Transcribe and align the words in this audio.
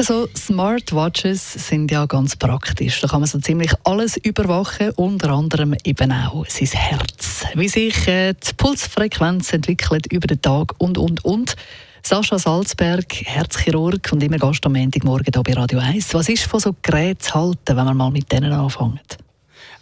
Also 0.00 0.30
Smartwatches 0.34 1.52
sind 1.68 1.90
ja 1.90 2.06
ganz 2.06 2.34
praktisch. 2.34 3.02
Da 3.02 3.06
kann 3.06 3.20
man 3.20 3.28
so 3.28 3.38
ziemlich 3.38 3.70
alles 3.84 4.16
überwachen, 4.16 4.92
unter 4.96 5.28
anderem 5.28 5.76
eben 5.84 6.10
auch 6.10 6.46
sein 6.46 6.68
Herz. 6.68 7.44
Wie 7.54 7.68
sich 7.68 8.08
äh, 8.08 8.32
die 8.32 8.54
Pulsfrequenz 8.56 9.52
entwickelt 9.52 10.10
über 10.10 10.26
den 10.26 10.40
Tag 10.40 10.72
und, 10.78 10.96
und, 10.96 11.22
und. 11.22 11.54
Sascha 12.02 12.38
Salzberg, 12.38 13.12
Herzchirurg 13.26 14.08
und 14.10 14.22
immer 14.22 14.38
Gast 14.38 14.64
am 14.64 14.72
Montagmorgen 14.72 15.34
hier 15.34 15.42
bei 15.42 15.52
Radio 15.52 15.80
1. 15.80 16.14
Was 16.14 16.30
ist 16.30 16.44
von 16.44 16.60
so 16.60 16.74
Geräten 16.80 17.20
zu 17.20 17.34
halten, 17.34 17.76
wenn 17.76 17.84
man 17.84 17.94
mal 17.94 18.10
mit 18.10 18.32
denen 18.32 18.54
anfängt? 18.54 19.18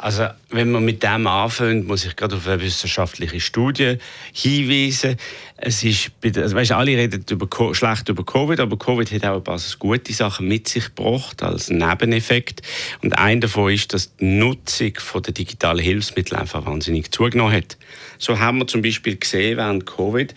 Also, 0.00 0.28
wenn 0.50 0.70
man 0.70 0.84
mit 0.84 1.02
dem 1.02 1.26
anfängt, 1.26 1.88
muss 1.88 2.04
ich 2.04 2.14
gerade 2.14 2.36
auf 2.36 2.46
eine 2.46 2.62
wissenschaftliche 2.62 3.40
Studie 3.40 3.98
hinweisen. 4.32 5.16
Es 5.56 5.82
ist, 5.82 6.12
also 6.36 6.54
weißt, 6.54 6.70
alle 6.70 6.96
reden 6.96 7.24
über, 7.28 7.48
schlecht 7.74 8.08
über 8.08 8.24
Covid, 8.24 8.60
aber 8.60 8.78
Covid 8.78 9.10
hat 9.10 9.24
auch 9.24 9.38
ein 9.38 9.42
paar 9.42 9.60
gute 9.80 10.12
Sachen 10.12 10.46
mit 10.46 10.68
sich 10.68 10.94
gebracht 10.94 11.42
als 11.42 11.68
Nebeneffekt. 11.68 12.62
Und 13.02 13.18
ein 13.18 13.40
davon 13.40 13.72
ist, 13.72 13.92
dass 13.92 14.14
die 14.14 14.26
Nutzung 14.26 14.92
der 15.16 15.34
digitalen 15.34 15.84
Hilfsmittel 15.84 16.36
einfach 16.36 16.64
wahnsinnig 16.64 17.10
zugenommen 17.10 17.54
hat. 17.54 17.76
So 18.18 18.38
haben 18.38 18.58
wir 18.58 18.68
zum 18.68 18.82
Beispiel 18.82 19.16
gesehen 19.16 19.56
während 19.56 19.84
Covid, 19.84 20.32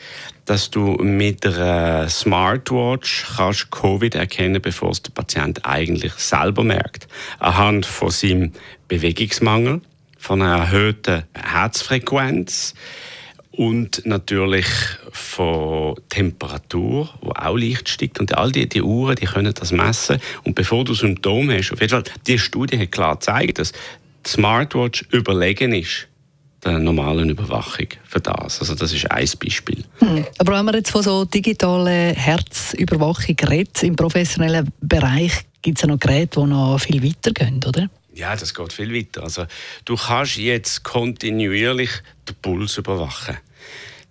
dass 0.46 0.72
du 0.72 0.96
mit 0.96 1.46
einer 1.46 2.10
Smartwatch 2.10 3.26
kannst 3.38 3.70
Covid 3.70 4.16
erkennen, 4.16 4.60
bevor 4.60 4.90
es 4.90 5.04
der 5.04 5.12
Patient 5.12 5.64
eigentlich 5.66 6.14
selber 6.14 6.64
merkt. 6.64 7.01
Anhand 7.40 7.86
von 7.86 8.10
seinem 8.10 8.52
Bewegungsmangel, 8.88 9.82
von 10.18 10.42
einer 10.42 10.58
erhöhten 10.58 11.24
Herzfrequenz 11.34 12.74
und 13.52 14.06
natürlich 14.06 14.66
von 15.12 15.96
Temperatur, 16.10 17.10
wo 17.22 17.32
auch 17.32 17.58
leicht 17.58 17.90
steigt. 17.90 18.20
Und 18.20 18.38
all 18.38 18.52
die, 18.52 18.68
die 18.68 18.82
Uhren, 18.82 19.16
die 19.16 19.26
können 19.26 19.54
das 19.54 19.72
messen. 19.72 20.20
Und 20.44 20.56
bevor 20.56 20.86
du 20.86 20.94
Symptome 20.94 21.58
hast, 21.58 21.74
auf 21.74 21.82
jeden 21.82 21.92
Fall, 21.92 22.04
die 22.28 22.40
Studie 22.40 22.80
hat 22.80 22.92
klar 22.92 23.16
gezeigt, 23.16 23.60
dass 23.60 23.72
die 23.72 24.30
Smartwatch 24.30 25.06
überlegen 25.12 25.74
ist 25.74 26.08
der 26.64 26.78
normalen 26.78 27.30
Überwachung 27.30 27.88
für 28.04 28.20
das. 28.20 28.60
Also 28.60 28.76
das 28.76 28.94
ist 28.94 29.10
ein 29.10 29.28
Beispiel. 29.44 29.84
Hm. 30.00 30.26
Aber 30.38 30.58
wenn 30.58 30.66
man 30.66 30.76
jetzt 30.76 30.92
von 30.92 31.02
so 31.02 31.26
digitalen 31.26 32.16
Herzüberwachung 32.16 33.36
redet, 33.48 33.82
im 33.84 33.96
professionellen 33.96 34.70
Bereich 34.80 35.32
gibt 35.62 35.78
es 35.78 35.82
ja 35.82 35.88
noch 35.88 36.00
Geräte, 36.00 36.40
die 36.40 36.48
noch 36.48 36.80
viel 36.80 37.04
weiter 37.04 37.32
gehen, 37.32 37.60
oder? 37.68 37.90
Ja, 38.14 38.36
das 38.36 38.54
geht 38.54 38.74
viel 38.74 38.94
weiter. 38.94 39.24
Also, 39.24 39.46
du 39.86 39.96
kannst 39.96 40.38
jetzt 40.38 40.84
kontinuierlich 40.84 41.92
den 42.28 42.36
Puls 42.42 42.78
überwachen. 42.78 43.38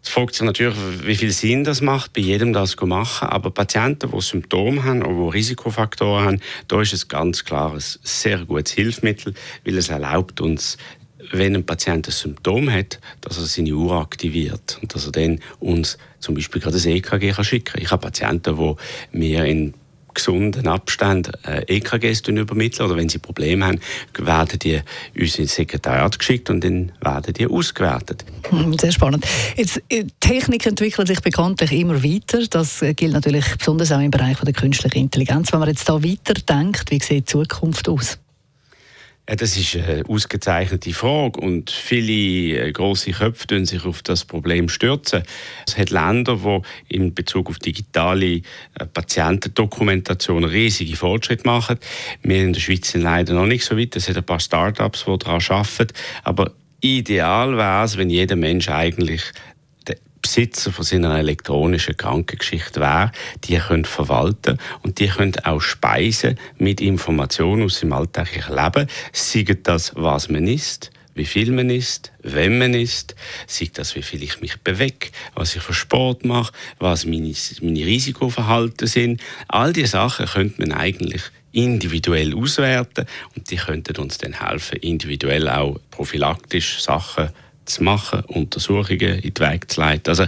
Es 0.02 0.08
fragt 0.08 0.34
sich 0.34 0.46
natürlich, 0.46 0.76
wie 1.04 1.16
viel 1.16 1.30
Sinn 1.30 1.62
das 1.62 1.82
macht, 1.82 2.14
bei 2.14 2.22
jedem 2.22 2.54
das 2.54 2.70
zu 2.70 2.86
machen. 2.86 3.28
Aber 3.28 3.50
Patienten, 3.50 4.10
die 4.10 4.20
Symptome 4.22 4.82
haben 4.82 5.02
oder 5.02 5.30
die 5.30 5.38
Risikofaktoren 5.38 6.24
haben, 6.24 6.40
da 6.68 6.80
ist 6.80 6.94
es 6.94 7.08
ganz 7.08 7.44
klar 7.44 7.74
ein 7.74 7.82
sehr 8.02 8.38
gutes 8.46 8.72
Hilfsmittel, 8.72 9.34
weil 9.64 9.76
es 9.76 9.90
erlaubt 9.90 10.40
uns, 10.40 10.78
wenn 11.32 11.54
ein 11.54 11.66
Patient 11.66 12.08
ein 12.08 12.12
Symptom 12.12 12.70
hat, 12.70 12.98
dass 13.20 13.36
er 13.36 13.44
seine 13.44 13.72
Uhr 13.72 13.92
aktiviert 14.00 14.78
und 14.80 14.94
dass 14.94 15.04
er 15.04 15.12
dann 15.12 15.40
uns 15.58 15.98
zum 16.18 16.34
Beispiel 16.34 16.62
gerade 16.62 16.76
das 16.76 16.86
EKG 16.86 17.34
schicken 17.44 17.74
kann. 17.74 17.82
Ich 17.82 17.90
habe 17.90 18.00
Patienten, 18.00 18.56
die 18.56 19.18
mir 19.18 19.44
in 19.44 19.74
gesunden 20.20 20.68
Abstand 20.68 21.32
äh, 21.46 21.62
EKGs 21.66 22.20
übermitteln 22.28 22.86
oder 22.86 22.96
wenn 22.96 23.08
sie 23.08 23.18
Probleme 23.18 23.66
haben, 23.66 23.80
werden 24.18 24.58
die 24.58 24.80
uns 25.18 25.38
ins 25.38 25.54
Sekretariat 25.54 26.18
geschickt 26.18 26.50
und 26.50 26.62
dann 26.62 26.92
werden 27.00 27.34
die 27.34 27.46
ausgewertet. 27.46 28.24
Sehr 28.80 28.92
spannend. 28.92 29.26
Jetzt, 29.56 29.82
äh, 29.88 30.04
Technik 30.20 30.66
entwickelt 30.66 31.08
sich 31.08 31.20
bekanntlich 31.20 31.72
immer 31.72 32.02
weiter. 32.02 32.46
Das 32.48 32.82
äh, 32.82 32.94
gilt 32.94 33.12
natürlich 33.12 33.44
besonders 33.56 33.92
auch 33.92 34.00
im 34.00 34.10
Bereich 34.10 34.38
der 34.38 34.52
künstlichen 34.52 34.98
Intelligenz. 34.98 35.52
Wenn 35.52 35.60
man 35.60 35.68
jetzt 35.68 35.88
da 35.88 36.02
weiterdenkt, 36.02 36.90
wie 36.90 37.00
sieht 37.00 37.10
die 37.10 37.24
Zukunft 37.24 37.88
aus? 37.88 38.18
Ja, 39.30 39.36
das 39.36 39.56
ist 39.56 39.76
eine 39.76 40.02
ausgezeichnete 40.08 40.92
Frage 40.92 41.38
und 41.38 41.70
viele 41.70 42.66
äh, 42.66 42.72
große 42.72 43.12
Köpfe 43.12 43.46
stürzen 43.46 43.64
sich 43.64 43.84
auf 43.84 44.02
das 44.02 44.24
Problem 44.24 44.68
stürzen. 44.68 45.22
Es 45.68 45.78
hat 45.78 45.90
Länder, 45.90 46.36
die 46.36 46.96
in 46.96 47.14
Bezug 47.14 47.48
auf 47.48 47.60
digitale 47.60 48.26
äh, 48.26 48.42
Patientendokumentation 48.92 50.42
riesige 50.42 50.96
Fortschritte 50.96 51.46
machen. 51.46 51.78
Wir 52.24 52.42
in 52.42 52.54
der 52.54 52.60
Schweiz 52.60 52.90
sind 52.90 53.02
leider 53.02 53.34
noch 53.34 53.46
nicht 53.46 53.64
so 53.64 53.78
weit. 53.78 53.94
Es 53.94 54.08
hat 54.08 54.16
ein 54.16 54.24
paar 54.24 54.40
Start-ups, 54.40 55.04
die 55.06 55.18
daran 55.18 55.40
arbeiten. 55.48 55.94
Aber 56.24 56.50
ideal 56.80 57.56
wäre 57.56 57.84
es, 57.84 57.96
wenn 57.96 58.10
jeder 58.10 58.34
Mensch 58.34 58.68
eigentlich 58.68 59.22
Besitzer 60.22 60.72
von 60.72 60.84
seiner 60.84 61.18
elektronischen 61.18 61.96
Krankengeschichte 61.96 62.80
wäre, 62.80 63.12
die 63.44 63.56
können 63.58 63.84
verwalten 63.84 64.58
und 64.82 64.98
die 64.98 65.08
können 65.08 65.36
auch 65.44 65.60
speisen 65.60 66.38
mit 66.58 66.80
Informationen 66.80 67.64
aus 67.64 67.80
dem 67.80 67.92
alltäglichen 67.92 68.54
Leben, 68.54 68.86
sei 69.12 69.44
das, 69.62 69.92
was 69.96 70.28
man 70.28 70.46
isst, 70.46 70.90
wie 71.14 71.24
viel 71.24 71.50
man 71.52 71.70
isst, 71.70 72.12
wenn 72.22 72.58
man 72.58 72.74
isst, 72.74 73.14
sei 73.46 73.70
das, 73.72 73.94
wie 73.96 74.02
viel 74.02 74.22
ich 74.22 74.40
mich 74.40 74.56
bewege, 74.60 75.08
was 75.34 75.56
ich 75.56 75.62
für 75.62 75.74
Sport 75.74 76.24
mache, 76.24 76.52
was 76.78 77.04
meine, 77.04 77.34
meine 77.60 77.84
Risikoverhalten 77.84 78.86
sind. 78.86 79.20
All 79.48 79.72
diese 79.72 79.88
Sachen 79.88 80.26
könnte 80.26 80.60
man 80.60 80.72
eigentlich 80.72 81.22
individuell 81.52 82.34
auswerten 82.34 83.06
und 83.36 83.50
die 83.50 83.56
könnten 83.56 83.96
uns 83.96 84.18
dann 84.18 84.40
helfen, 84.40 84.78
individuell 84.78 85.48
auch 85.48 85.78
prophylaktisch 85.90 86.80
Sachen 86.80 87.28
zu 87.28 87.34
machen, 87.80 88.22
Untersuchungen 88.26 89.18
in 89.20 89.34
die 89.34 89.40
Wege 89.40 89.66
zu 89.66 89.80
leiten. 89.80 90.08
Also 90.08 90.26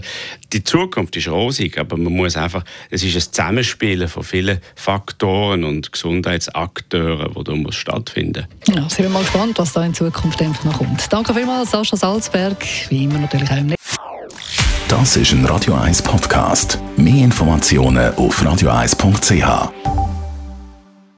die 0.53 0.63
Zukunft 0.63 1.17
ist 1.17 1.29
rosig, 1.29 1.79
aber 1.79 1.97
man 1.97 2.13
muss 2.13 2.37
einfach, 2.37 2.65
es 2.91 3.03
ist 3.03 3.17
ein 3.17 3.21
Zusammenspielen 3.21 4.09
von 4.09 4.23
vielen 4.23 4.61
Faktoren 4.77 5.65
und 5.65 5.91
Gesundheitsakteuren, 5.93 7.35
die 7.35 7.45
da 7.45 7.53
muss 7.55 7.75
stattfinden. 7.75 8.47
Ja, 8.69 8.89
sind 8.89 9.05
wir 9.05 9.09
mal 9.09 9.23
gespannt, 9.23 9.59
was 9.59 9.73
da 9.73 9.85
in 9.85 9.95
Zukunft 9.95 10.41
einfach 10.41 10.65
noch 10.65 10.79
kommt. 10.79 11.13
Danke 11.13 11.35
vielmals, 11.35 11.71
Sascha 11.71 11.97
Salzberg, 11.97 12.65
wie 12.89 13.05
immer 13.05 13.19
natürlich 13.19 13.51
auch 13.51 13.57
im 13.57 13.75
Das 14.89 15.17
ist 15.17 15.33
ein 15.33 15.45
Radio 15.47 15.75
1 15.75 16.03
Podcast. 16.03 16.79
Mehr 16.97 17.25
Informationen 17.25 18.15
auf 18.15 18.43
radio1.ch. 18.43 20.02